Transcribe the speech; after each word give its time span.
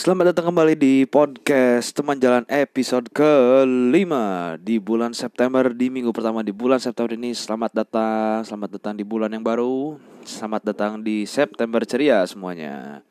Selamat 0.00 0.32
datang 0.32 0.48
kembali 0.48 0.80
di 0.80 1.04
podcast 1.04 1.92
Teman 1.92 2.16
Jalan 2.16 2.48
episode 2.48 3.12
kelima 3.12 4.56
Di 4.56 4.80
bulan 4.80 5.12
September, 5.12 5.76
di 5.76 5.92
minggu 5.92 6.08
pertama 6.08 6.40
di 6.40 6.56
bulan 6.56 6.80
September 6.80 7.12
ini. 7.12 7.36
Selamat 7.36 7.68
datang, 7.68 8.40
selamat 8.40 8.80
datang 8.80 8.96
di 8.96 9.04
bulan 9.04 9.28
yang 9.28 9.44
baru. 9.44 10.00
Selamat 10.24 10.72
datang 10.72 11.04
di 11.04 11.28
September 11.28 11.84
ceria 11.84 12.24
semuanya. 12.24 13.04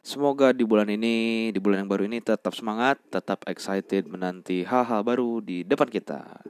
Semoga 0.00 0.56
di 0.56 0.64
bulan 0.64 0.88
ini, 0.88 1.52
di 1.52 1.60
bulan 1.60 1.84
yang 1.84 1.92
baru 1.92 2.08
ini 2.08 2.24
tetap 2.24 2.56
semangat 2.56 2.96
Tetap 3.12 3.44
excited 3.44 4.08
menanti 4.08 4.64
hal-hal 4.64 5.04
baru 5.04 5.44
di 5.44 5.68
depan 5.68 5.92
kita. 5.92 6.40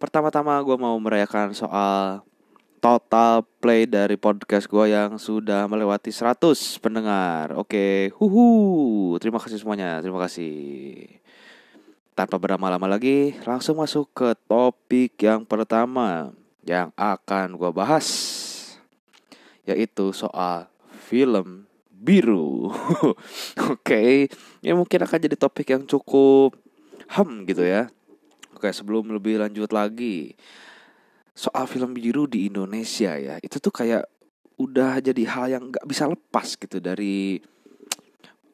Pertama-tama 0.00 0.56
gue 0.64 0.80
mau 0.80 0.96
merayakan 0.96 1.52
soal 1.52 2.24
total 2.84 3.40
play 3.64 3.88
dari 3.88 4.20
podcast 4.20 4.68
gue 4.68 4.92
yang 4.92 5.16
sudah 5.16 5.64
melewati 5.64 6.12
100 6.12 6.52
pendengar. 6.84 7.56
Oke, 7.56 8.12
huhu. 8.20 9.16
Terima 9.16 9.40
kasih 9.40 9.56
semuanya, 9.56 10.04
terima 10.04 10.20
kasih. 10.20 11.08
Tanpa 12.12 12.36
berlama-lama 12.36 12.84
lagi, 12.84 13.40
langsung 13.48 13.80
masuk 13.80 14.12
ke 14.12 14.36
topik 14.44 15.16
yang 15.16 15.48
pertama 15.48 16.36
yang 16.60 16.92
akan 16.92 17.56
gue 17.56 17.72
bahas. 17.72 18.04
Yaitu 19.64 20.12
soal 20.12 20.68
film 21.08 21.64
biru. 21.88 22.68
Oke, 23.72 24.28
ya 24.60 24.76
mungkin 24.76 25.00
akan 25.08 25.24
jadi 25.24 25.40
topik 25.40 25.72
yang 25.72 25.88
cukup 25.88 26.52
ham 27.08 27.48
gitu 27.48 27.64
ya. 27.64 27.88
Oke, 28.52 28.68
sebelum 28.76 29.08
lebih 29.08 29.40
lanjut 29.40 29.72
lagi, 29.72 30.36
soal 31.34 31.66
film 31.66 31.92
biru 31.92 32.30
di 32.30 32.46
Indonesia 32.46 33.18
ya 33.18 33.36
itu 33.42 33.58
tuh 33.58 33.74
kayak 33.74 34.06
udah 34.54 35.02
jadi 35.02 35.22
hal 35.26 35.46
yang 35.50 35.64
nggak 35.74 35.86
bisa 35.90 36.06
lepas 36.06 36.54
gitu 36.54 36.78
dari 36.78 37.42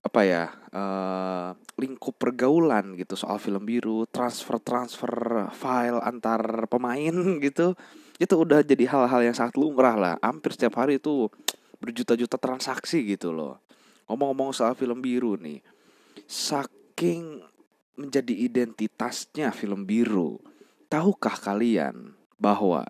apa 0.00 0.20
ya 0.24 0.48
uh, 0.72 1.52
lingkup 1.76 2.16
pergaulan 2.16 2.96
gitu 2.96 3.20
soal 3.20 3.36
film 3.36 3.68
biru 3.68 4.08
transfer 4.08 4.56
transfer 4.56 5.12
file 5.52 6.00
antar 6.00 6.64
pemain 6.72 7.12
gitu 7.46 7.76
itu 8.20 8.34
udah 8.36 8.60
jadi 8.60 8.84
hal-hal 8.84 9.24
yang 9.24 9.32
sangat 9.32 9.56
lumrah 9.56 9.96
lah. 9.96 10.14
Hampir 10.20 10.52
setiap 10.52 10.76
hari 10.76 11.00
itu 11.00 11.32
berjuta-juta 11.80 12.36
transaksi 12.36 13.00
gitu 13.08 13.32
loh. 13.32 13.64
Ngomong-ngomong 14.04 14.52
soal 14.52 14.76
film 14.76 15.00
biru 15.00 15.40
nih 15.40 15.64
saking 16.28 17.40
menjadi 17.96 18.34
identitasnya 18.36 19.50
film 19.56 19.88
biru 19.88 20.36
tahukah 20.92 21.34
kalian 21.40 22.19
bahwa 22.40 22.88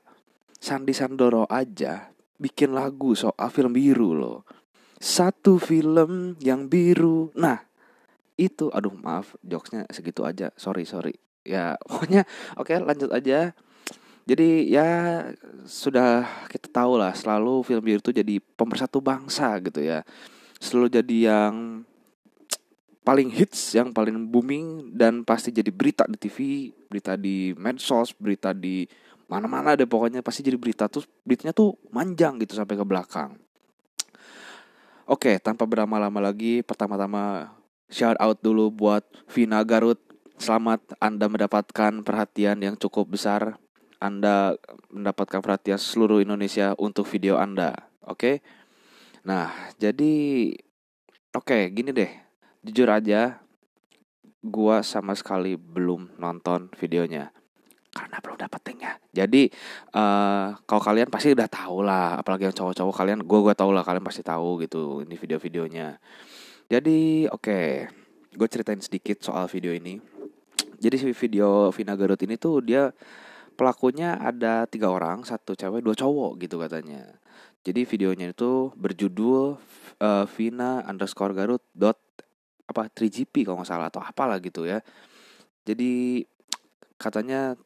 Sandi 0.62 0.94
Sandoro 0.94 1.44
aja 1.50 2.14
bikin 2.40 2.72
lagu 2.72 3.12
soal 3.12 3.50
film 3.52 3.74
biru 3.74 4.14
loh. 4.16 4.46
Satu 4.96 5.58
film 5.58 6.38
yang 6.40 6.70
biru. 6.70 7.34
Nah, 7.34 7.60
itu 8.38 8.72
aduh 8.72 8.94
maaf 8.94 9.34
jokesnya 9.44 9.84
segitu 9.90 10.22
aja. 10.24 10.48
Sorry, 10.54 10.86
sorry. 10.88 11.18
Ya, 11.44 11.74
pokoknya 11.88 12.24
oke 12.56 12.72
okay, 12.72 12.78
lanjut 12.80 13.10
aja. 13.10 13.52
Jadi 14.24 14.70
ya 14.70 14.88
sudah 15.66 16.46
kita 16.46 16.70
tahu 16.70 17.00
lah 17.00 17.10
selalu 17.18 17.66
film 17.66 17.82
biru 17.82 17.98
itu 17.98 18.14
jadi 18.14 18.38
pemersatu 18.38 19.02
bangsa 19.02 19.58
gitu 19.58 19.82
ya. 19.82 20.06
Selalu 20.60 21.02
jadi 21.02 21.16
yang 21.32 21.82
paling 23.00 23.32
hits, 23.32 23.74
yang 23.74 23.90
paling 23.90 24.28
booming 24.28 24.92
dan 24.92 25.24
pasti 25.24 25.50
jadi 25.50 25.72
berita 25.72 26.04
di 26.04 26.20
TV, 26.20 26.68
berita 26.86 27.16
di 27.16 27.56
medsos, 27.56 28.12
berita 28.12 28.52
di 28.52 28.84
mana-mana 29.30 29.78
deh 29.78 29.86
pokoknya 29.86 30.26
pasti 30.26 30.42
jadi 30.42 30.58
berita 30.58 30.90
tuh 30.90 31.06
beritnya 31.22 31.54
tuh 31.54 31.78
manjang 31.94 32.42
gitu 32.42 32.58
sampai 32.58 32.74
ke 32.74 32.82
belakang. 32.82 33.38
Oke 35.06 35.38
tanpa 35.38 35.70
berlama-lama 35.70 36.18
lagi 36.18 36.66
pertama-tama 36.66 37.54
shout 37.86 38.18
out 38.18 38.42
dulu 38.42 38.74
buat 38.74 39.06
Vina 39.30 39.62
Garut. 39.62 40.02
Selamat 40.34 40.82
anda 40.98 41.30
mendapatkan 41.30 42.02
perhatian 42.02 42.58
yang 42.58 42.74
cukup 42.74 43.14
besar. 43.14 43.54
Anda 44.02 44.58
mendapatkan 44.90 45.38
perhatian 45.38 45.78
seluruh 45.78 46.24
Indonesia 46.24 46.74
untuk 46.80 47.06
video 47.06 47.38
anda. 47.38 47.86
Oke? 48.02 48.42
Nah 49.22 49.54
jadi 49.78 50.50
oke 51.30 51.70
gini 51.70 51.94
deh. 51.94 52.10
Jujur 52.66 52.90
aja 52.90 53.38
gua 54.42 54.82
sama 54.82 55.14
sekali 55.14 55.54
belum 55.54 56.19
nonton 56.19 56.72
videonya 56.74 57.30
karena 57.90 58.16
belum 58.22 58.38
dapat 58.38 58.60
linknya. 58.70 58.92
Jadi 59.10 59.50
uh, 59.98 60.54
kalau 60.62 60.82
kalian 60.82 61.10
pasti 61.10 61.34
udah 61.34 61.50
tahu 61.50 61.82
lah, 61.82 62.22
apalagi 62.22 62.46
yang 62.46 62.54
cowok-cowok 62.54 62.94
kalian, 62.94 63.18
gue 63.26 63.40
gue 63.42 63.54
tau 63.58 63.70
lah 63.74 63.82
kalian 63.82 64.06
pasti 64.06 64.22
tahu 64.22 64.62
gitu 64.62 65.02
ini 65.02 65.14
video-videonya. 65.18 65.98
Jadi 66.70 67.26
oke, 67.26 67.42
okay, 67.42 67.66
gue 68.30 68.48
ceritain 68.48 68.78
sedikit 68.78 69.18
soal 69.26 69.50
video 69.50 69.74
ini. 69.74 69.98
Jadi 70.80 70.96
si 70.96 71.06
video 71.12 71.74
Vina 71.74 71.98
Garut 71.98 72.20
ini 72.22 72.38
tuh 72.38 72.62
dia 72.62 72.94
pelakunya 73.58 74.16
ada 74.16 74.64
tiga 74.70 74.88
orang, 74.88 75.26
satu 75.26 75.52
cewek, 75.58 75.84
dua 75.84 75.92
cowok 75.98 76.40
gitu 76.40 76.56
katanya. 76.56 77.20
Jadi 77.60 77.84
videonya 77.84 78.32
itu 78.32 78.72
berjudul 78.72 79.60
uh, 80.00 80.24
Vina 80.30 80.80
underscore 80.88 81.36
Garut 81.36 81.60
dot 81.76 82.00
apa 82.70 82.86
3GP 82.86 83.44
kalau 83.44 83.60
nggak 83.60 83.68
salah 83.68 83.90
atau 83.90 84.00
apalah 84.00 84.38
gitu 84.40 84.64
ya. 84.64 84.80
Jadi 85.66 86.24
katanya 86.96 87.58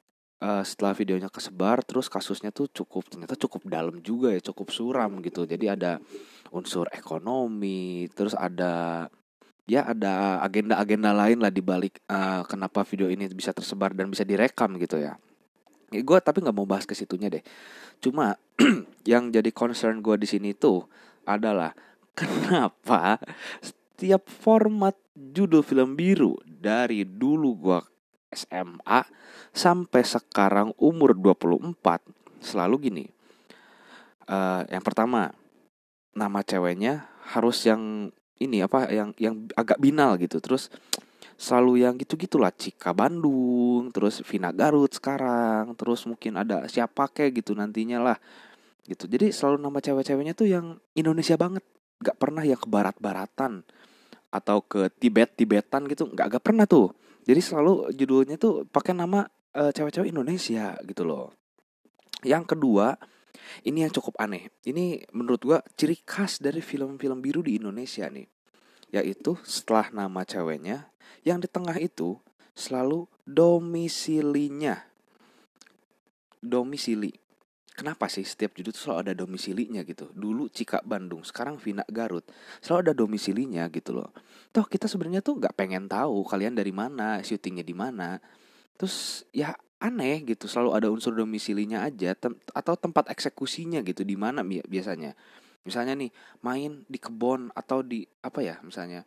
uh, 0.45 0.61
setelah 0.61 0.93
videonya 0.93 1.33
kesebar 1.33 1.81
terus 1.81 2.13
kasusnya 2.13 2.53
tuh 2.53 2.69
cukup 2.69 3.09
ternyata 3.09 3.33
cukup 3.41 3.65
dalam 3.65 4.05
juga 4.05 4.29
ya 4.29 4.45
cukup 4.45 4.69
suram 4.69 5.25
gitu 5.25 5.49
jadi 5.49 5.73
ada 5.73 5.93
unsur 6.53 6.85
ekonomi 6.93 8.13
terus 8.13 8.37
ada 8.37 9.09
ya 9.65 9.89
ada 9.89 10.45
agenda-agenda 10.45 11.11
lain 11.17 11.41
lah 11.41 11.49
di 11.49 11.65
balik 11.65 12.05
uh, 12.09 12.45
kenapa 12.45 12.85
video 12.85 13.09
ini 13.09 13.29
bisa 13.33 13.57
tersebar 13.57 13.97
dan 13.97 14.13
bisa 14.13 14.23
direkam 14.25 14.77
gitu 14.77 15.01
ya. 15.01 15.17
ya 15.89 16.01
gue 16.05 16.19
tapi 16.21 16.45
nggak 16.45 16.57
mau 16.57 16.69
bahas 16.69 16.85
ke 16.85 16.93
situnya 16.93 17.33
deh. 17.33 17.45
Cuma 18.05 18.37
yang 19.11 19.33
jadi 19.33 19.49
concern 19.57 20.05
gue 20.05 20.21
di 20.21 20.29
sini 20.29 20.53
tuh 20.53 20.85
adalah 21.25 21.73
kenapa 22.19 23.17
setiap 23.65 24.29
format 24.29 24.95
judul 25.17 25.65
film 25.65 25.97
biru 25.97 26.37
dari 26.45 27.09
dulu 27.09 27.51
gue 27.57 27.81
SMA 28.35 29.01
sampai 29.55 30.03
sekarang 30.03 30.75
umur 30.77 31.15
24 31.15 31.79
selalu 32.43 32.91
gini. 32.91 33.05
Uh, 34.29 34.67
yang 34.69 34.83
pertama, 34.85 35.33
nama 36.13 36.41
ceweknya 36.43 37.09
harus 37.35 37.65
yang 37.65 38.13
ini 38.43 38.61
apa 38.61 38.91
yang 38.91 39.15
yang 39.17 39.47
agak 39.55 39.79
binal 39.79 40.19
gitu. 40.21 40.43
Terus 40.43 40.69
selalu 41.35 41.83
yang 41.83 41.95
gitu-gitulah 41.99 42.55
Cika 42.55 42.95
Bandung, 42.95 43.91
terus 43.91 44.23
Vina 44.27 44.55
Garut 44.55 44.91
sekarang, 44.95 45.75
terus 45.75 46.07
mungkin 46.07 46.39
ada 46.39 46.67
siapa 46.71 47.11
kayak 47.11 47.45
gitu 47.45 47.53
nantinya 47.59 48.01
lah. 48.01 48.19
Gitu. 48.85 49.09
Jadi 49.09 49.33
selalu 49.33 49.65
nama 49.65 49.79
cewek-ceweknya 49.81 50.35
tuh 50.37 50.49
yang 50.49 50.77
Indonesia 50.93 51.35
banget. 51.35 51.65
Gak 52.05 52.21
pernah 52.21 52.45
yang 52.45 52.61
ke 52.61 52.69
barat-baratan 52.69 53.65
atau 54.29 54.59
ke 54.61 54.93
Tibet-Tibetan 55.01 55.89
gitu. 55.89 56.11
Gak, 56.13 56.37
gak 56.37 56.45
pernah 56.45 56.69
tuh. 56.69 56.93
Jadi 57.25 57.41
selalu 57.41 57.91
judulnya 57.97 58.37
tuh 58.37 58.69
pakai 58.69 58.93
nama 58.93 59.25
uh, 59.57 59.73
cewek-cewek 59.73 60.13
Indonesia 60.13 60.77
gitu 60.85 61.03
loh. 61.09 61.33
Yang 62.21 62.57
kedua, 62.57 62.97
ini 63.65 63.85
yang 63.85 63.93
cukup 63.93 64.21
aneh. 64.21 64.53
Ini 64.65 65.09
menurut 65.17 65.41
gua 65.41 65.59
ciri 65.77 65.97
khas 66.05 66.41
dari 66.41 66.61
film-film 66.61 67.25
biru 67.25 67.41
di 67.41 67.57
Indonesia 67.57 68.09
nih. 68.09 68.29
Yaitu 68.93 69.41
setelah 69.43 69.89
nama 69.91 70.23
ceweknya, 70.23 70.93
yang 71.25 71.41
di 71.41 71.49
tengah 71.49 71.81
itu 71.81 72.21
selalu 72.53 73.09
domisilinya. 73.25 74.85
Domisili. 76.45 77.24
Kenapa 77.75 78.07
sih 78.07 78.23
setiap 78.23 78.55
judul 78.55 78.71
tuh 78.71 78.83
selalu 78.87 78.99
ada 79.11 79.15
domisilinya 79.19 79.83
gitu? 79.83 80.15
Dulu 80.15 80.47
Cika 80.47 80.87
Bandung, 80.87 81.27
sekarang 81.27 81.59
Vina 81.59 81.83
Garut. 81.91 82.23
Selalu 82.63 82.79
ada 82.87 82.95
domisilinya 82.95 83.67
gitu 83.75 83.99
loh. 83.99 84.15
Toh 84.55 84.63
kita 84.71 84.87
sebenarnya 84.87 85.27
tuh 85.27 85.43
nggak 85.43 85.59
pengen 85.59 85.91
tahu 85.91 86.23
kalian 86.23 86.55
dari 86.55 86.71
mana, 86.71 87.19
syutingnya 87.27 87.67
di 87.67 87.75
mana 87.75 88.23
terus 88.75 89.23
ya 89.31 89.55
aneh 89.79 90.25
gitu 90.27 90.51
selalu 90.51 90.71
ada 90.75 90.89
unsur 90.91 91.15
domisilinya 91.15 91.87
aja 91.87 92.17
tem 92.17 92.35
atau 92.51 92.75
tempat 92.75 93.11
eksekusinya 93.13 93.85
gitu 93.87 94.03
di 94.03 94.17
mana 94.19 94.43
biasanya 94.45 95.15
misalnya 95.65 95.95
nih 95.97 96.11
main 96.43 96.83
di 96.89 96.99
kebon 96.99 97.53
atau 97.55 97.85
di 97.85 98.05
apa 98.25 98.41
ya 98.43 98.57
misalnya 98.65 99.05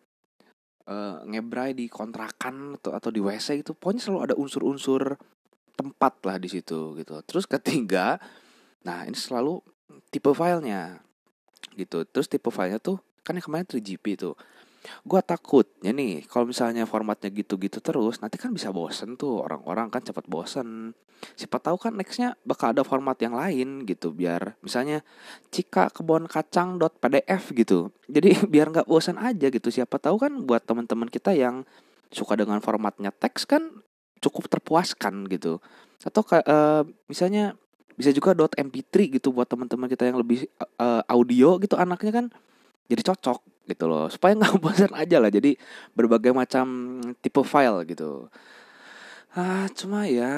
uh, 0.88 1.22
ngebrai 1.26 1.74
di 1.74 1.90
kontrakan 1.92 2.78
atau 2.80 2.94
atau 2.96 3.10
di 3.10 3.20
wc 3.22 3.62
itu 3.62 3.72
pokoknya 3.74 4.02
selalu 4.02 4.22
ada 4.32 4.36
unsur-unsur 4.38 5.18
tempat 5.78 6.14
lah 6.26 6.38
di 6.42 6.50
situ 6.50 6.98
gitu 6.98 7.14
terus 7.26 7.46
ketiga 7.46 8.18
nah 8.86 9.08
ini 9.08 9.18
selalu 9.18 9.62
tipe 10.12 10.30
filenya 10.34 11.02
gitu. 11.78 12.04
Terus 12.10 12.28
tipe 12.28 12.50
filenya 12.50 12.82
tuh 12.82 13.00
kan 13.22 13.36
yang 13.36 13.46
kemarin 13.46 13.68
3GP 13.68 14.06
tuh. 14.18 14.36
Gue 15.04 15.20
takutnya 15.20 15.92
nih 15.92 16.24
kalau 16.32 16.48
misalnya 16.48 16.88
formatnya 16.88 17.28
gitu-gitu 17.28 17.84
terus 17.84 18.24
nanti 18.24 18.40
kan 18.40 18.56
bisa 18.56 18.72
bosen 18.72 19.20
tuh 19.20 19.44
orang-orang 19.44 19.92
kan 19.92 20.00
cepat 20.00 20.26
bosen. 20.32 20.96
Siapa 21.34 21.58
tahu 21.60 21.76
kan 21.82 21.98
nextnya 21.98 22.38
bakal 22.46 22.72
ada 22.72 22.86
format 22.86 23.18
yang 23.20 23.34
lain 23.34 23.84
gitu 23.84 24.14
biar 24.14 24.56
misalnya 24.62 25.02
cika 25.50 25.92
kebon 25.92 26.30
kacang 26.30 26.80
pdf 26.80 27.52
gitu. 27.58 27.92
Jadi 28.08 28.38
biar 28.54 28.72
nggak 28.72 28.88
bosan 28.88 29.20
aja 29.20 29.52
gitu. 29.52 29.68
Siapa 29.68 30.00
tahu 30.00 30.22
kan 30.22 30.32
buat 30.48 30.64
teman-teman 30.64 31.12
kita 31.12 31.36
yang 31.36 31.68
suka 32.08 32.40
dengan 32.40 32.64
formatnya 32.64 33.12
teks 33.12 33.44
kan 33.44 33.84
cukup 34.24 34.48
terpuaskan 34.48 35.28
gitu. 35.28 35.60
Atau 36.06 36.24
uh, 36.32 36.88
misalnya 37.12 37.58
bisa 37.98 38.14
juga 38.14 38.38
.mp3 38.38 39.18
gitu 39.18 39.34
buat 39.34 39.50
teman-teman 39.50 39.90
kita 39.90 40.06
yang 40.06 40.22
lebih 40.22 40.46
uh, 40.78 41.02
audio 41.10 41.58
gitu 41.58 41.74
anaknya 41.74 42.24
kan 42.24 42.26
jadi 42.88 43.02
cocok 43.02 43.68
gitu 43.68 43.86
loh. 43.90 44.08
Supaya 44.08 44.38
nggak 44.38 44.54
bosan 44.64 44.94
aja 44.94 45.18
lah 45.18 45.34
jadi 45.34 45.58
berbagai 45.98 46.32
macam 46.32 47.00
tipe 47.20 47.42
file 47.42 47.84
gitu. 47.90 48.30
Ah 49.34 49.66
cuma 49.74 50.06
ya 50.06 50.30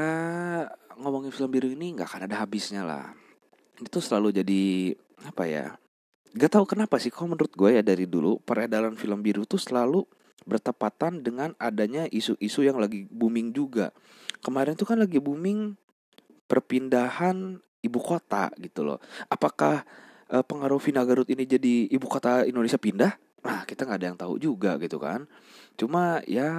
ngomongin 0.95 1.31
film 1.35 1.51
biru 1.51 1.67
ini 1.67 1.99
nggak 1.99 2.07
akan 2.07 2.21
ada 2.31 2.41
habisnya 2.41 2.87
lah. 2.87 3.11
Itu 3.77 3.99
selalu 3.99 4.39
jadi 4.39 4.95
apa 5.27 5.43
ya 5.45 5.75
Gak 6.29 6.53
tahu 6.53 6.65
kenapa 6.69 7.01
sih 7.01 7.09
kok 7.09 7.25
menurut 7.25 7.49
gue 7.49 7.73
ya 7.73 7.81
dari 7.81 8.05
dulu 8.05 8.37
peredaran 8.45 8.93
film 8.93 9.25
biru 9.25 9.49
tuh 9.49 9.57
selalu 9.57 10.05
bertepatan 10.45 11.25
dengan 11.25 11.57
adanya 11.57 12.05
isu-isu 12.05 12.61
yang 12.61 12.77
lagi 12.77 13.09
booming 13.09 13.49
juga. 13.49 13.89
Kemarin 14.45 14.77
tuh 14.77 14.85
kan 14.85 15.01
lagi 15.01 15.17
booming 15.17 15.73
perpindahan 16.49 17.61
ibu 17.85 17.99
kota 18.01 18.49
gitu 18.57 18.81
loh. 18.81 18.97
Apakah 19.29 19.85
uh, 20.33 20.43
pengaruh 20.43 20.81
Vina 20.81 21.05
Garut 21.05 21.29
ini 21.29 21.45
jadi 21.45 21.87
ibu 21.93 22.09
kota 22.09 22.43
Indonesia 22.43 22.81
pindah? 22.81 23.13
Nah, 23.45 23.63
kita 23.63 23.87
nggak 23.87 23.99
ada 24.01 24.07
yang 24.11 24.19
tahu 24.19 24.35
juga 24.41 24.75
gitu 24.81 24.99
kan. 24.99 25.29
Cuma 25.79 26.19
ya 26.27 26.49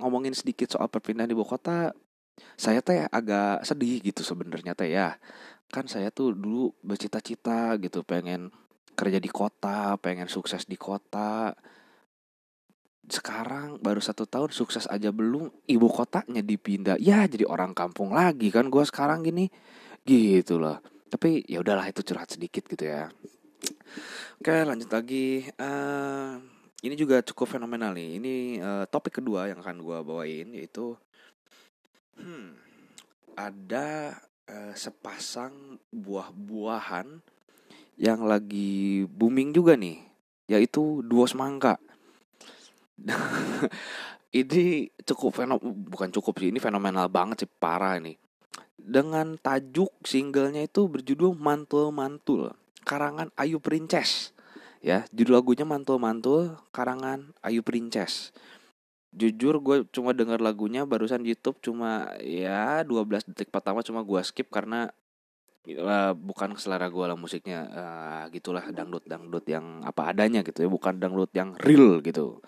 ngomongin 0.00 0.32
sedikit 0.32 0.72
soal 0.72 0.88
perpindahan 0.88 1.28
ibu 1.28 1.44
kota, 1.44 1.92
saya 2.56 2.80
teh 2.80 3.04
agak 3.10 3.66
sedih 3.66 4.00
gitu 4.00 4.24
sebenarnya 4.24 4.72
teh 4.72 4.94
ya. 4.94 5.20
Kan 5.68 5.90
saya 5.90 6.08
tuh 6.08 6.32
dulu 6.32 6.72
bercita-cita 6.80 7.76
gitu 7.82 8.00
pengen 8.06 8.48
kerja 8.94 9.18
di 9.18 9.28
kota, 9.28 9.98
pengen 10.00 10.30
sukses 10.30 10.64
di 10.64 10.78
kota. 10.78 11.52
Sekarang 13.06 13.78
baru 13.80 14.00
satu 14.00 14.24
tahun 14.24 14.50
sukses 14.50 14.88
aja 14.88 15.12
belum, 15.12 15.52
ibu 15.68 15.88
kotanya 15.92 16.40
dipindah. 16.40 16.96
Ya 16.96 17.24
jadi 17.28 17.44
orang 17.44 17.76
kampung 17.76 18.16
lagi 18.16 18.48
kan 18.48 18.72
gue 18.72 18.84
sekarang 18.84 19.24
gini, 19.24 19.52
gitu 20.04 20.56
loh. 20.56 20.80
Tapi 21.12 21.44
ya 21.46 21.60
udahlah 21.60 21.86
itu 21.88 22.00
curhat 22.02 22.32
sedikit 22.32 22.64
gitu 22.64 22.84
ya. 22.84 23.12
Oke 24.40 24.54
lanjut 24.64 24.90
lagi. 24.90 25.46
Uh, 25.60 26.40
ini 26.84 26.94
juga 26.96 27.24
cukup 27.24 27.56
fenomenal 27.56 27.96
nih. 27.96 28.20
Ini 28.20 28.34
uh, 28.60 28.84
topik 28.88 29.20
kedua 29.22 29.48
yang 29.48 29.60
akan 29.60 29.80
gue 29.80 29.98
bawain 30.04 30.48
yaitu 30.52 30.96
hmm, 32.18 32.56
ada 33.34 34.18
uh, 34.48 34.74
sepasang 34.74 35.78
buah-buahan 35.90 37.22
yang 37.94 38.26
lagi 38.26 39.06
booming 39.06 39.54
juga 39.54 39.78
nih 39.78 40.02
yaitu 40.50 41.00
duo 41.06 41.24
semangka 41.24 41.78
ini 44.40 44.90
cukup 45.06 45.42
fenom 45.42 45.58
bukan 45.62 46.10
cukup 46.10 46.38
sih 46.42 46.50
ini 46.50 46.58
fenomenal 46.58 47.06
banget 47.10 47.46
sih 47.46 47.50
parah 47.50 47.98
nih 47.98 48.18
dengan 48.78 49.38
tajuk 49.38 49.90
singlenya 50.04 50.66
itu 50.66 50.90
berjudul 50.90 51.38
Mantul 51.38 51.94
Mantul 51.94 52.52
karangan 52.84 53.32
Ayu 53.38 53.62
Princess 53.62 54.34
ya 54.84 55.06
judul 55.14 55.40
lagunya 55.40 55.64
Mantul 55.64 56.02
Mantul 56.02 56.58
karangan 56.74 57.32
Ayu 57.40 57.64
Princess 57.64 58.34
jujur 59.14 59.62
gue 59.62 59.76
cuma 59.94 60.10
dengar 60.10 60.42
lagunya 60.42 60.82
barusan 60.82 61.22
YouTube 61.22 61.62
cuma 61.62 62.10
ya 62.18 62.82
12 62.82 63.30
detik 63.30 63.54
pertama 63.54 63.80
cuma 63.86 64.02
gue 64.02 64.20
skip 64.26 64.50
karena 64.50 64.90
uh, 65.70 66.12
bukan 66.18 66.58
selera 66.58 66.90
gue 66.90 67.04
lah 67.06 67.14
musiknya 67.14 67.60
uh, 67.70 68.24
gitulah 68.34 68.66
dangdut 68.74 69.06
dangdut 69.06 69.46
yang 69.46 69.86
apa 69.86 70.10
adanya 70.10 70.42
gitu 70.42 70.66
ya 70.66 70.68
bukan 70.68 70.98
dangdut 70.98 71.30
yang 71.30 71.54
real 71.62 72.02
gitu 72.02 72.42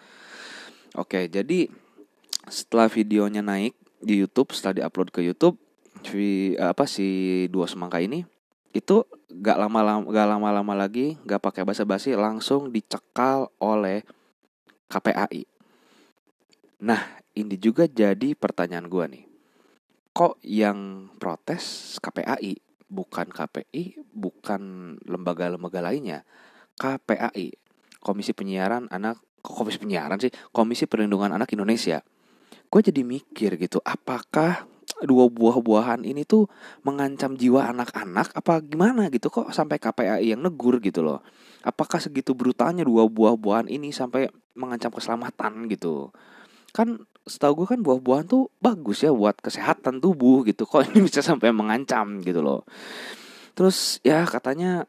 oke 0.96 1.28
jadi 1.28 1.68
setelah 2.48 2.88
videonya 2.88 3.44
naik 3.44 3.76
di 4.00 4.22
YouTube 4.22 4.50
setelah 4.56 4.82
diupload 4.82 5.12
ke 5.12 5.20
YouTube 5.22 5.60
si 6.06 6.54
apa 6.56 6.84
si 6.86 7.44
dua 7.50 7.66
semangka 7.66 7.98
ini 7.98 8.22
itu 8.76 9.08
gak 9.32 9.56
lama-lama 9.56 10.04
gak 10.12 10.28
lama-lama 10.28 10.72
lagi 10.76 11.16
gak 11.24 11.40
pakai 11.40 11.64
basa-basi 11.64 12.12
langsung 12.12 12.68
dicekal 12.68 13.48
oleh 13.56 14.04
KPAI. 14.86 15.48
Nah 16.84 17.02
ini 17.34 17.56
juga 17.58 17.90
jadi 17.90 18.36
pertanyaan 18.38 18.86
gue 18.86 19.04
nih, 19.12 19.24
kok 20.14 20.38
yang 20.46 21.10
protes 21.18 21.96
KPAI 21.98 22.54
bukan 22.86 23.26
KPI 23.34 24.06
bukan 24.14 24.94
lembaga-lembaga 25.02 25.82
lainnya 25.82 26.22
KPAI 26.78 27.50
Komisi 27.98 28.30
Penyiaran 28.30 28.86
Anak 28.94 29.18
Komisi 29.46 29.78
Penyiaran 29.78 30.18
sih 30.18 30.30
Komisi 30.50 30.90
Perlindungan 30.90 31.30
Anak 31.30 31.54
Indonesia 31.54 32.02
gue 32.66 32.80
jadi 32.82 33.02
mikir 33.06 33.54
gitu 33.56 33.78
apakah 33.86 34.66
dua 35.04 35.28
buah-buahan 35.28 36.08
ini 36.08 36.24
tuh 36.24 36.48
mengancam 36.86 37.36
jiwa 37.36 37.68
anak-anak 37.68 38.32
apa 38.32 38.64
gimana 38.64 39.12
gitu 39.12 39.28
kok 39.28 39.52
sampai 39.52 39.76
KPAI 39.76 40.32
yang 40.32 40.40
negur 40.40 40.80
gitu 40.80 41.04
loh. 41.04 41.20
Apakah 41.60 42.00
segitu 42.00 42.32
brutalnya 42.32 42.86
dua 42.86 43.04
buah-buahan 43.04 43.68
ini 43.68 43.92
sampai 43.92 44.30
mengancam 44.56 44.94
keselamatan 44.94 45.68
gitu. 45.68 46.14
Kan 46.72 47.04
setahu 47.26 47.64
gue 47.64 47.76
kan 47.76 47.80
buah-buahan 47.82 48.24
tuh 48.30 48.48
bagus 48.62 49.04
ya 49.04 49.12
buat 49.12 49.36
kesehatan 49.36 50.00
tubuh 50.00 50.46
gitu. 50.48 50.64
Kok 50.64 50.88
ini 50.94 51.04
bisa 51.04 51.20
sampai 51.20 51.52
mengancam 51.52 52.24
gitu 52.24 52.40
loh. 52.40 52.64
Terus 53.52 54.00
ya 54.00 54.24
katanya 54.24 54.88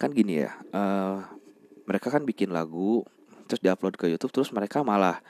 kan 0.00 0.16
gini 0.16 0.46
ya. 0.46 0.56
Uh, 0.72 1.20
mereka 1.84 2.08
kan 2.08 2.24
bikin 2.24 2.56
lagu 2.56 3.04
terus 3.46 3.62
diupload 3.62 3.94
ke 3.94 4.10
YouTube 4.10 4.34
terus 4.34 4.50
mereka 4.50 4.82
malah 4.82 5.22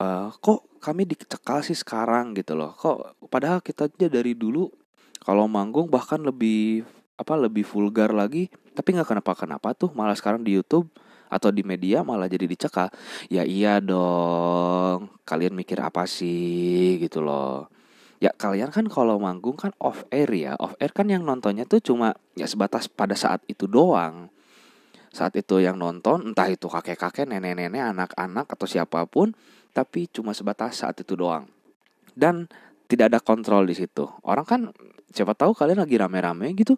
uh, 0.00 0.32
kok 0.40 0.66
kami 0.80 1.08
dicekal 1.08 1.64
sih 1.66 1.76
sekarang? 1.76 2.36
gitu 2.36 2.54
loh. 2.54 2.72
Kok 2.76 3.28
padahal 3.28 3.58
kita 3.64 3.90
aja 3.90 4.06
dari 4.06 4.36
dulu 4.36 4.70
kalau 5.22 5.50
manggung 5.50 5.90
bahkan 5.90 6.22
lebih 6.22 6.86
apa 7.16 7.32
lebih 7.34 7.64
vulgar 7.64 8.12
lagi 8.12 8.52
tapi 8.76 8.92
nggak 8.92 9.08
kenapa 9.08 9.32
kenapa 9.32 9.68
tuh 9.72 9.88
malah 9.96 10.12
sekarang 10.12 10.44
di 10.44 10.52
YouTube 10.52 10.84
atau 11.26 11.48
di 11.48 11.64
media 11.66 12.06
malah 12.06 12.30
jadi 12.30 12.46
dicekal. 12.46 12.92
Ya 13.32 13.42
iya 13.42 13.82
dong 13.82 15.10
kalian 15.26 15.56
mikir 15.56 15.80
apa 15.82 16.06
sih? 16.06 17.00
gitu 17.02 17.24
loh. 17.24 17.66
Ya 18.16 18.32
kalian 18.32 18.72
kan 18.72 18.86
kalau 18.88 19.20
manggung 19.20 19.58
kan 19.58 19.74
off 19.82 20.06
air 20.14 20.30
ya. 20.32 20.52
Off 20.60 20.78
air 20.78 20.92
kan 20.94 21.10
yang 21.10 21.26
nontonnya 21.26 21.66
tuh 21.66 21.82
cuma 21.82 22.14
ya 22.38 22.46
sebatas 22.46 22.86
pada 22.86 23.18
saat 23.18 23.42
itu 23.50 23.66
doang 23.66 24.30
saat 25.16 25.32
itu 25.40 25.64
yang 25.64 25.80
nonton 25.80 26.36
entah 26.36 26.52
itu 26.52 26.68
kakek-kakek 26.68 27.24
nenek-nenek 27.24 27.80
anak-anak 27.80 28.44
atau 28.52 28.68
siapa 28.68 29.08
pun 29.08 29.32
tapi 29.72 30.12
cuma 30.12 30.36
sebatas 30.36 30.84
saat 30.84 31.00
itu 31.00 31.16
doang. 31.16 31.48
Dan 32.12 32.48
tidak 32.88 33.12
ada 33.12 33.20
kontrol 33.20 33.64
di 33.64 33.72
situ. 33.72 34.04
Orang 34.24 34.44
kan 34.44 34.60
siapa 35.12 35.32
tahu 35.32 35.56
kalian 35.56 35.80
lagi 35.80 35.96
rame-rame 35.96 36.52
gitu. 36.52 36.76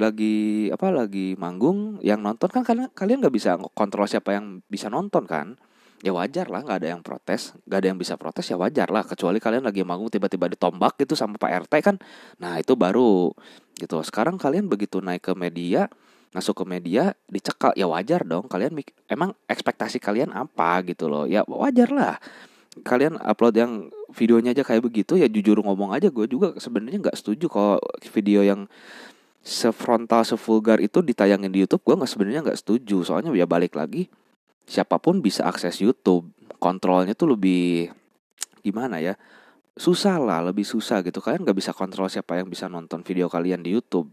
Lagi 0.00 0.68
apa 0.72 0.88
lagi 0.88 1.36
manggung 1.36 2.00
yang 2.00 2.24
nonton 2.24 2.48
kan 2.48 2.62
kalian 2.64 2.88
kalian 2.96 3.20
nggak 3.20 3.34
bisa 3.34 3.60
kontrol 3.76 4.08
siapa 4.08 4.32
yang 4.32 4.64
bisa 4.68 4.88
nonton 4.88 5.28
kan. 5.28 5.60
Ya 5.98 6.14
wajar 6.14 6.46
lah 6.46 6.62
nggak 6.62 6.78
ada 6.84 6.88
yang 6.94 7.02
protes. 7.02 7.52
Nggak 7.66 7.78
ada 7.80 7.88
yang 7.90 7.98
bisa 7.98 8.14
protes 8.14 8.46
ya 8.46 8.56
wajar 8.56 8.88
lah. 8.88 9.02
Kecuali 9.04 9.42
kalian 9.42 9.66
lagi 9.66 9.82
manggung 9.84 10.08
tiba-tiba 10.08 10.48
ditombak 10.48 10.96
gitu 11.00 11.18
sama 11.18 11.36
Pak 11.36 11.68
RT 11.68 11.74
kan. 11.84 11.96
Nah 12.38 12.56
itu 12.60 12.78
baru 12.78 13.34
gitu. 13.76 14.00
Sekarang 14.06 14.40
kalian 14.40 14.70
begitu 14.70 15.02
naik 15.02 15.26
ke 15.26 15.32
media 15.34 15.90
masuk 16.32 16.60
ke 16.60 16.64
media 16.68 17.16
dicekal 17.32 17.72
ya 17.72 17.88
wajar 17.88 18.20
dong 18.20 18.44
kalian 18.52 18.76
emang 19.08 19.32
ekspektasi 19.48 19.96
kalian 19.96 20.32
apa 20.36 20.84
gitu 20.84 21.08
loh. 21.08 21.24
Ya 21.24 21.44
wajar 21.48 21.88
lah. 21.88 22.16
Kalian 22.84 23.18
upload 23.18 23.54
yang 23.58 23.72
videonya 24.12 24.54
aja 24.54 24.62
kayak 24.62 24.84
begitu 24.84 25.18
ya 25.18 25.26
jujur 25.26 25.58
ngomong 25.64 25.90
aja 25.96 26.12
gue 26.12 26.26
juga 26.30 26.54
sebenarnya 26.60 27.10
nggak 27.10 27.16
setuju 27.18 27.50
kalau 27.50 27.76
video 28.12 28.44
yang 28.44 28.70
sefrontal 29.42 30.22
sevulgar 30.22 30.78
itu 30.78 31.00
ditayangin 31.00 31.48
di 31.48 31.64
YouTube 31.64 31.82
gue 31.84 31.94
nggak 31.96 32.10
sebenarnya 32.12 32.40
nggak 32.44 32.60
setuju. 32.60 33.02
Soalnya 33.02 33.32
ya 33.32 33.48
balik 33.48 33.74
lagi 33.74 34.12
siapa 34.68 35.00
pun 35.00 35.24
bisa 35.24 35.48
akses 35.48 35.80
YouTube. 35.80 36.28
Kontrolnya 36.58 37.14
tuh 37.16 37.38
lebih 37.38 37.88
gimana 38.60 39.00
ya? 39.00 39.16
Susah 39.78 40.18
lah 40.20 40.44
lebih 40.44 40.66
susah 40.66 41.00
gitu. 41.06 41.24
Kalian 41.24 41.46
nggak 41.48 41.56
bisa 41.56 41.72
kontrol 41.72 42.10
siapa 42.12 42.36
yang 42.36 42.50
bisa 42.52 42.68
nonton 42.68 43.00
video 43.00 43.32
kalian 43.32 43.64
di 43.64 43.72
YouTube 43.72 44.12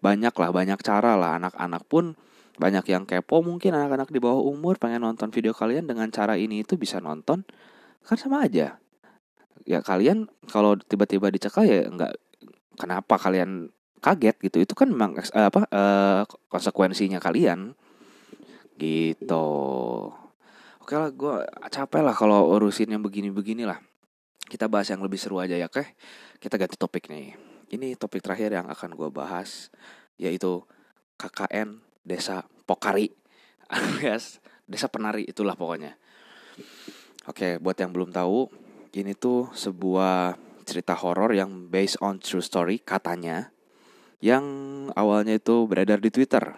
banyak 0.00 0.32
lah 0.32 0.50
banyak 0.52 0.80
cara 0.82 1.16
lah 1.16 1.40
anak-anak 1.40 1.82
pun 1.88 2.14
banyak 2.56 2.84
yang 2.88 3.04
kepo 3.04 3.44
mungkin 3.44 3.76
anak-anak 3.76 4.08
di 4.08 4.18
bawah 4.20 4.40
umur 4.40 4.80
pengen 4.80 5.04
nonton 5.04 5.28
video 5.28 5.52
kalian 5.52 5.84
dengan 5.84 6.08
cara 6.08 6.40
ini 6.40 6.64
itu 6.64 6.80
bisa 6.80 7.00
nonton 7.00 7.44
kan 8.06 8.16
sama 8.16 8.48
aja 8.48 8.80
ya 9.68 9.78
kalian 9.84 10.30
kalau 10.48 10.78
tiba-tiba 10.78 11.28
dicekal 11.28 11.68
ya 11.68 11.84
nggak 11.90 12.16
kenapa 12.80 13.20
kalian 13.20 13.68
kaget 14.00 14.36
gitu 14.40 14.62
itu 14.62 14.72
kan 14.72 14.88
memang 14.88 15.18
eh, 15.18 15.46
apa 15.48 15.68
eh, 15.68 16.22
konsekuensinya 16.48 17.20
kalian 17.20 17.76
gitu 18.76 19.48
Oke 20.86 20.94
lah, 20.94 21.10
gue 21.10 21.34
capek 21.66 21.98
lah 21.98 22.14
kalau 22.14 22.46
urusin 22.54 22.86
yang 22.86 23.02
begini-begini 23.02 23.66
lah. 23.66 23.82
Kita 24.46 24.70
bahas 24.70 24.86
yang 24.86 25.02
lebih 25.02 25.18
seru 25.18 25.42
aja 25.42 25.58
ya, 25.58 25.66
oke? 25.66 25.82
Kita 26.38 26.54
ganti 26.54 26.78
topik 26.78 27.10
nih. 27.10 27.34
Ini 27.66 27.98
topik 27.98 28.22
terakhir 28.22 28.54
yang 28.54 28.70
akan 28.70 28.94
gue 28.94 29.08
bahas, 29.10 29.74
yaitu 30.16 30.62
KKN 31.18 31.82
Desa 32.06 32.46
Pokari. 32.64 33.10
yes, 34.06 34.38
Desa 34.66 34.86
Penari 34.86 35.26
itulah 35.26 35.58
pokoknya. 35.58 35.98
Oke, 37.26 37.58
buat 37.58 37.74
yang 37.74 37.90
belum 37.90 38.14
tahu, 38.14 38.46
ini 38.94 39.18
tuh 39.18 39.50
sebuah 39.50 40.38
cerita 40.66 40.94
horor 40.94 41.34
yang 41.34 41.66
based 41.66 41.98
on 42.02 42.22
true 42.22 42.42
story 42.42 42.82
katanya 42.82 43.50
yang 44.18 44.44
awalnya 44.94 45.38
itu 45.38 45.66
beredar 45.66 45.98
di 45.98 46.10
Twitter. 46.10 46.54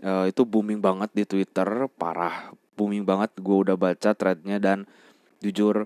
Uh, 0.00 0.28
itu 0.28 0.48
booming 0.48 0.80
banget 0.80 1.12
di 1.12 1.24
Twitter, 1.28 1.88
parah 1.92 2.52
booming 2.80 3.04
banget 3.04 3.36
gue 3.36 3.56
udah 3.68 3.76
baca 3.76 4.16
threadnya 4.16 4.56
dan 4.56 4.88
jujur 5.44 5.84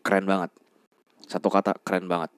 keren 0.00 0.24
banget 0.24 0.48
satu 1.28 1.52
kata 1.52 1.76
keren 1.84 2.08
banget 2.08 2.32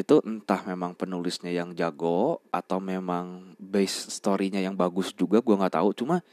itu 0.00 0.18
entah 0.24 0.64
memang 0.64 0.96
penulisnya 0.96 1.52
yang 1.52 1.76
jago 1.76 2.40
atau 2.48 2.80
memang 2.80 3.54
base 3.60 4.08
storynya 4.08 4.58
yang 4.58 4.74
bagus 4.74 5.12
juga 5.12 5.44
gue 5.44 5.54
nggak 5.54 5.76
tahu. 5.76 5.92
Cuma 5.92 6.24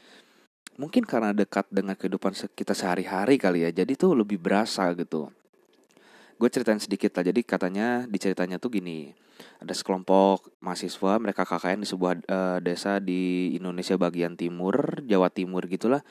mungkin 0.78 1.04
karena 1.04 1.34
dekat 1.34 1.66
dengan 1.68 1.98
kehidupan 1.98 2.32
kita 2.54 2.72
sehari-hari 2.72 3.36
kali 3.36 3.66
ya 3.66 3.70
jadi 3.70 3.92
tuh 3.98 4.16
lebih 4.16 4.40
berasa 4.40 4.88
gitu. 4.96 5.28
Gue 6.38 6.48
ceritain 6.54 6.78
sedikit 6.78 7.10
lah. 7.18 7.26
Jadi 7.26 7.40
katanya 7.42 8.06
di 8.06 8.18
ceritanya 8.22 8.62
tuh 8.62 8.70
gini. 8.78 9.10
Ada 9.58 9.74
sekelompok 9.74 10.62
mahasiswa 10.62 11.18
mereka 11.18 11.42
KKN 11.42 11.82
di 11.82 11.88
sebuah 11.90 12.12
uh, 12.30 12.58
desa 12.62 13.02
di 13.02 13.54
Indonesia 13.58 13.98
bagian 13.98 14.38
timur 14.38 15.02
Jawa 15.02 15.34
Timur 15.34 15.66
gitulah. 15.66 16.06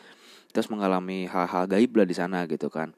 Terus 0.52 0.68
mengalami 0.68 1.32
hal-hal 1.32 1.68
gaib 1.72 1.96
lah 1.96 2.08
di 2.08 2.16
sana 2.16 2.44
gitu 2.44 2.68
kan. 2.68 2.92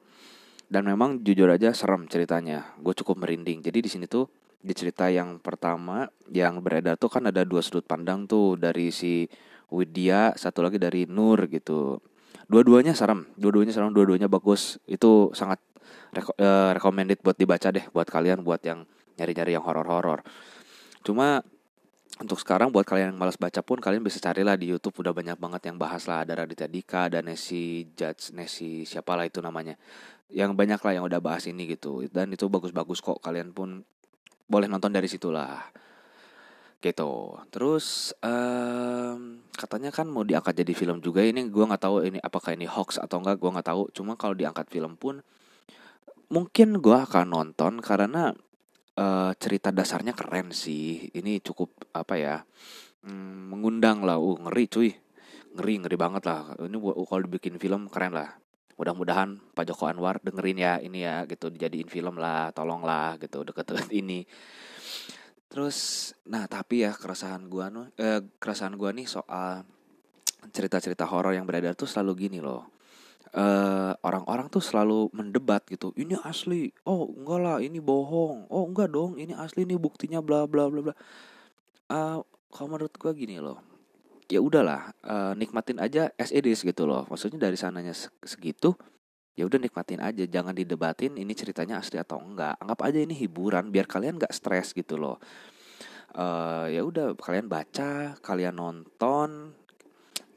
Dan 0.70 0.86
memang 0.86 1.22
jujur 1.22 1.50
aja 1.50 1.70
serem 1.70 2.10
ceritanya. 2.10 2.74
Gue 2.82 2.98
cukup 2.98 3.22
merinding. 3.22 3.62
Jadi 3.62 3.78
di 3.78 3.90
sini 3.90 4.06
tuh 4.10 4.26
di 4.60 4.72
cerita 4.76 5.08
yang 5.08 5.40
pertama 5.40 6.04
yang 6.28 6.60
beredar 6.60 7.00
tuh 7.00 7.08
kan 7.08 7.24
ada 7.24 7.48
dua 7.48 7.64
sudut 7.64 7.84
pandang 7.88 8.28
tuh 8.28 8.60
dari 8.60 8.92
si 8.92 9.24
Widya 9.72 10.36
satu 10.36 10.60
lagi 10.60 10.76
dari 10.76 11.08
Nur 11.08 11.48
gitu. 11.48 12.04
Dua-duanya 12.50 12.92
serem 12.92 13.24
dua-duanya 13.40 13.72
serem 13.72 13.94
dua-duanya 13.96 14.28
bagus. 14.28 14.76
Itu 14.84 15.32
sangat 15.32 15.62
reko 16.12 16.36
uh, 16.36 16.76
recommended 16.76 17.24
buat 17.24 17.38
dibaca 17.38 17.72
deh 17.72 17.86
buat 17.94 18.04
kalian 18.10 18.44
buat 18.44 18.60
yang 18.66 18.84
nyari-nyari 19.16 19.56
yang 19.56 19.64
horor-horor. 19.64 20.20
Cuma 21.00 21.40
untuk 22.20 22.36
sekarang 22.36 22.68
buat 22.68 22.84
kalian 22.84 23.16
yang 23.16 23.18
malas 23.18 23.40
baca 23.40 23.64
pun 23.64 23.80
kalian 23.80 24.04
bisa 24.04 24.20
carilah 24.20 24.52
di 24.52 24.68
YouTube 24.68 25.00
udah 25.00 25.16
banyak 25.16 25.40
banget 25.40 25.72
yang 25.72 25.80
bahas 25.80 26.04
lah 26.04 26.20
ada 26.28 26.44
Raditya 26.44 26.68
Dika 26.68 27.08
ada 27.08 27.24
Nesi 27.24 27.88
Judge 27.96 28.36
Nesi 28.36 28.84
siapa 28.84 29.16
lah 29.16 29.24
itu 29.24 29.40
namanya. 29.40 29.80
Yang 30.28 30.52
banyak 30.52 30.80
lah 30.84 30.92
yang 30.92 31.04
udah 31.08 31.22
bahas 31.24 31.48
ini 31.48 31.64
gitu 31.64 32.04
dan 32.12 32.28
itu 32.28 32.44
bagus-bagus 32.52 33.00
kok 33.00 33.24
kalian 33.24 33.56
pun 33.56 33.88
boleh 34.50 34.66
nonton 34.66 34.90
dari 34.90 35.06
situlah 35.06 35.62
gitu 36.82 37.38
terus 37.54 38.16
um, 38.24 39.44
katanya 39.54 39.94
kan 39.94 40.08
mau 40.08 40.26
diangkat 40.26 40.64
jadi 40.64 40.72
film 40.74 40.98
juga 40.98 41.22
ini 41.22 41.46
gue 41.46 41.64
nggak 41.64 41.82
tahu 41.86 42.02
ini 42.08 42.18
apakah 42.18 42.56
ini 42.56 42.66
hoax 42.66 42.98
atau 42.98 43.20
enggak 43.20 43.38
gue 43.38 43.50
nggak 43.52 43.68
tahu 43.68 43.82
cuma 43.94 44.16
kalau 44.18 44.34
diangkat 44.34 44.66
film 44.66 44.96
pun 44.98 45.22
mungkin 46.32 46.80
gue 46.80 46.96
akan 46.96 47.26
nonton 47.30 47.84
karena 47.84 48.32
uh, 49.00 49.32
cerita 49.36 49.74
dasarnya 49.74 50.12
keren 50.12 50.54
sih. 50.54 51.10
Ini 51.10 51.42
cukup 51.42 51.74
apa 51.96 52.14
ya? 52.16 52.36
Hmm, 53.02 53.50
mengundang 53.50 54.06
lah. 54.06 54.20
Uh, 54.20 54.38
ngeri 54.48 54.64
cuy. 54.70 54.90
Ngeri, 55.58 55.74
ngeri 55.82 55.96
banget 55.98 56.22
lah. 56.30 56.54
Ini 56.60 56.76
uh, 56.78 57.06
kalau 57.08 57.22
dibikin 57.26 57.58
film 57.58 57.90
keren 57.90 58.14
lah. 58.14 58.38
Mudah-mudahan 58.80 59.36
Pak 59.52 59.68
Joko 59.68 59.92
Anwar 59.92 60.24
dengerin 60.24 60.56
ya 60.56 60.72
ini 60.80 61.04
ya 61.04 61.28
gitu. 61.28 61.52
Dijadiin 61.52 61.92
film 61.92 62.16
lah, 62.16 62.48
tolonglah 62.56 63.20
gitu. 63.20 63.44
Deket-deket 63.44 63.92
ini. 64.00 64.24
Terus 65.52 66.10
nah 66.24 66.48
tapi 66.48 66.88
ya 66.88 66.96
keresahan 66.96 67.44
gua 67.52 67.68
eh, 68.00 68.24
keresahan 68.40 68.80
gua 68.80 68.96
nih 68.96 69.04
soal 69.04 69.68
cerita-cerita 70.48 71.04
horor 71.04 71.36
yang 71.36 71.44
beredar 71.44 71.76
tuh 71.76 71.84
selalu 71.84 72.24
gini 72.24 72.40
loh. 72.40 72.72
Eh, 73.36 73.92
orang-orang 74.00 74.48
tuh 74.48 74.64
selalu 74.64 75.12
mendebat 75.12 75.68
gitu. 75.68 75.92
Ini 76.00 76.16
asli. 76.24 76.72
Oh 76.88 77.04
enggak 77.04 77.40
lah 77.44 77.56
ini 77.60 77.84
bohong. 77.84 78.48
Oh 78.48 78.64
enggak 78.64 78.88
dong 78.88 79.20
ini 79.20 79.36
asli 79.36 79.68
ini 79.68 79.76
buktinya 79.76 80.24
bla 80.24 80.48
bla 80.48 80.72
bla 80.72 80.80
bla. 80.88 80.94
Uh, 81.90 82.24
kalau 82.48 82.66
menurut 82.72 82.94
gua 82.96 83.12
gini 83.12 83.36
loh 83.42 83.69
ya 84.30 84.38
udahlah 84.38 84.94
uh, 85.02 85.34
nikmatin 85.34 85.82
aja 85.82 86.14
as 86.14 86.30
it 86.30 86.46
is 86.46 86.62
gitu 86.62 86.86
loh. 86.86 87.02
Maksudnya 87.10 87.50
dari 87.50 87.58
sananya 87.58 87.90
segitu 88.22 88.78
ya 89.34 89.44
udah 89.44 89.58
nikmatin 89.58 89.98
aja. 89.98 90.22
Jangan 90.22 90.54
didebatin 90.54 91.18
ini 91.18 91.34
ceritanya 91.34 91.82
asli 91.82 91.98
atau 91.98 92.22
enggak. 92.22 92.54
Anggap 92.62 92.80
aja 92.86 92.98
ini 93.02 93.18
hiburan 93.18 93.74
biar 93.74 93.90
kalian 93.90 94.22
nggak 94.22 94.30
stres 94.30 94.70
gitu 94.72 94.94
loh. 94.96 95.18
Uh, 96.14 96.66
ya 96.70 96.82
udah 96.82 97.14
kalian 97.18 97.46
baca 97.46 98.18
kalian 98.18 98.54
nonton 98.54 99.50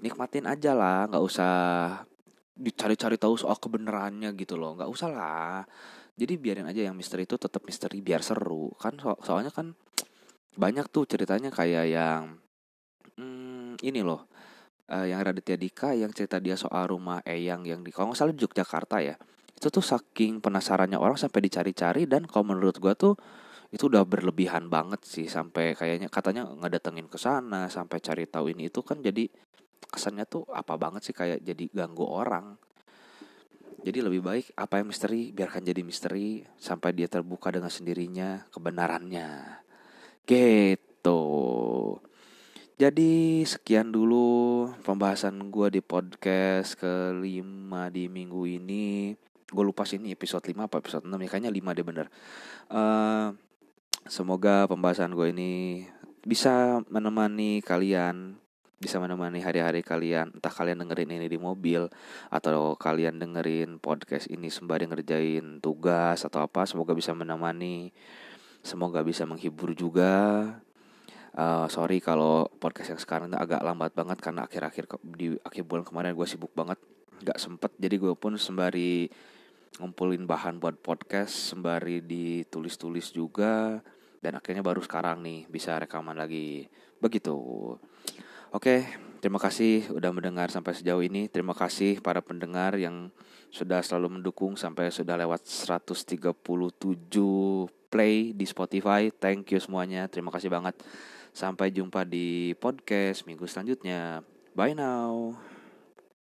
nikmatin 0.02 0.50
aja 0.50 0.74
lah. 0.74 1.06
Nggak 1.06 1.24
usah 1.24 1.54
dicari-cari 2.58 3.18
tahu 3.22 3.38
soal 3.38 3.62
kebenarannya 3.62 4.34
gitu 4.34 4.58
loh. 4.58 4.74
Nggak 4.74 4.90
usah 4.90 5.10
lah. 5.14 5.62
Jadi 6.14 6.34
biarin 6.38 6.70
aja 6.70 6.90
yang 6.90 6.98
misteri 6.98 7.30
itu 7.30 7.38
tetap 7.38 7.62
misteri 7.66 8.02
biar 8.02 8.26
seru. 8.26 8.74
Kan 8.82 8.98
so 8.98 9.14
soalnya 9.22 9.54
kan 9.54 9.78
banyak 10.54 10.86
tuh 10.94 11.10
ceritanya 11.10 11.50
kayak 11.50 11.86
yang 11.90 12.43
ini 13.84 14.00
loh 14.00 14.26
uh, 14.90 15.06
yang 15.06 15.20
Raditya 15.22 15.60
Dika 15.60 15.92
yang 15.94 16.10
cerita 16.16 16.40
dia 16.40 16.56
soal 16.56 16.90
rumah 16.90 17.20
Eyang 17.28 17.68
yang 17.68 17.84
di 17.84 17.92
kalau 17.92 18.12
nggak 18.12 18.20
salah 18.20 18.34
di 18.34 18.42
Yogyakarta 18.42 18.98
ya 19.04 19.16
itu 19.54 19.68
tuh 19.70 19.86
saking 19.86 20.44
penasarannya 20.44 20.98
orang 20.98 21.16
sampai 21.16 21.46
dicari-cari 21.46 22.08
dan 22.10 22.28
kalau 22.28 22.56
menurut 22.56 22.80
gua 22.82 22.96
tuh 22.96 23.16
itu 23.74 23.90
udah 23.90 24.06
berlebihan 24.06 24.70
banget 24.70 25.02
sih 25.02 25.26
sampai 25.26 25.74
kayaknya 25.74 26.06
katanya 26.06 26.46
ngedatengin 26.46 27.10
ke 27.10 27.18
sana 27.18 27.72
sampai 27.74 27.98
cari 28.04 28.30
tahu 28.30 28.54
ini 28.54 28.70
itu 28.70 28.86
kan 28.86 29.02
jadi 29.02 29.26
kesannya 29.94 30.26
tuh 30.26 30.50
apa 30.50 30.74
banget 30.74 31.06
sih 31.06 31.14
kayak 31.14 31.46
jadi 31.46 31.70
ganggu 31.70 32.06
orang. 32.10 32.58
Jadi 33.84 34.00
lebih 34.00 34.26
baik 34.26 34.46
apa 34.58 34.80
yang 34.80 34.90
misteri 34.90 35.30
biarkan 35.30 35.62
jadi 35.62 35.82
misteri 35.86 36.42
sampai 36.56 36.96
dia 36.98 37.06
terbuka 37.06 37.54
dengan 37.54 37.70
sendirinya 37.70 38.48
kebenarannya. 38.50 39.62
Gitu 40.24 41.20
jadi 42.74 43.46
sekian 43.46 43.94
dulu 43.94 44.66
pembahasan 44.82 45.54
gue 45.54 45.78
di 45.78 45.82
podcast 45.86 46.74
kelima 46.74 47.94
di 47.94 48.10
minggu 48.10 48.50
ini. 48.50 49.14
Gue 49.54 49.64
lupa 49.64 49.86
sih 49.86 50.02
ini 50.02 50.18
episode 50.18 50.42
5 50.42 50.58
apa 50.58 50.82
episode 50.82 51.06
6 51.06 51.14
ya 51.14 51.30
kayaknya 51.30 51.54
5 51.54 51.78
deh 51.78 51.86
bener. 51.86 52.08
Uh, 52.74 53.38
semoga 54.10 54.66
pembahasan 54.66 55.14
gue 55.14 55.30
ini 55.30 55.86
bisa 56.26 56.82
menemani 56.90 57.62
kalian 57.62 58.42
bisa 58.82 58.98
menemani 58.98 59.46
hari-hari 59.46 59.86
kalian. 59.86 60.34
Entah 60.34 60.50
kalian 60.50 60.82
dengerin 60.82 61.14
ini 61.14 61.30
di 61.30 61.38
mobil 61.38 61.86
atau 62.34 62.74
kalian 62.74 63.22
dengerin 63.22 63.78
podcast 63.78 64.34
ini 64.34 64.50
sembari 64.50 64.90
ngerjain 64.90 65.62
tugas 65.62 66.26
atau 66.26 66.42
apa 66.42 66.66
semoga 66.66 66.98
bisa 66.98 67.14
menemani. 67.14 67.94
Semoga 68.66 69.06
bisa 69.06 69.30
menghibur 69.30 69.78
juga 69.78 70.42
uh, 71.38 71.68
sorry 71.70 72.00
kalau 72.00 72.50
podcast 72.60 72.98
yang 72.98 73.02
sekarang 73.02 73.30
agak 73.34 73.62
lambat 73.62 73.94
banget 73.94 74.18
karena 74.22 74.46
akhir-akhir 74.46 74.86
di 75.18 75.38
akhir 75.42 75.64
bulan 75.66 75.86
kemarin 75.86 76.14
gue 76.14 76.28
sibuk 76.28 76.54
banget 76.54 76.78
nggak 77.24 77.40
sempet 77.40 77.72
jadi 77.80 77.96
gue 77.98 78.14
pun 78.18 78.36
sembari 78.36 79.08
ngumpulin 79.82 80.30
bahan 80.30 80.62
buat 80.62 80.78
podcast 80.82 81.54
sembari 81.54 82.06
ditulis-tulis 82.06 83.10
juga 83.10 83.82
dan 84.22 84.38
akhirnya 84.38 84.62
baru 84.62 84.80
sekarang 84.80 85.26
nih 85.26 85.50
bisa 85.50 85.76
rekaman 85.82 86.16
lagi 86.16 86.70
begitu 87.02 87.36
Oke, 88.54 88.86
terima 89.18 89.42
kasih 89.42 89.90
udah 89.98 90.14
mendengar 90.14 90.54
sampai 90.54 90.78
sejauh 90.78 91.02
ini. 91.02 91.26
Terima 91.26 91.58
kasih 91.58 91.98
para 92.06 92.22
pendengar 92.22 92.78
yang 92.78 93.10
sudah 93.50 93.82
selalu 93.82 94.22
mendukung 94.22 94.54
sampai 94.54 94.94
sudah 94.94 95.18
lewat 95.18 95.42
137 95.50 96.30
play 97.90 98.30
di 98.30 98.46
Spotify. 98.46 99.10
Thank 99.10 99.58
you 99.58 99.60
semuanya. 99.62 100.06
Terima 100.06 100.30
kasih 100.30 100.54
banget. 100.54 100.78
Sampai 101.34 101.74
jumpa 101.74 102.06
di 102.06 102.54
podcast 102.62 103.26
minggu 103.26 103.50
selanjutnya. 103.50 104.22
Bye 104.54 104.78
now. 104.78 105.34